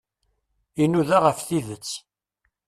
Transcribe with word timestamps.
Inuda 0.83 1.17
ɣef 1.25 1.39
tidet. 1.47 1.89